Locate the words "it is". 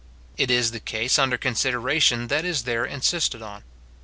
0.35-0.71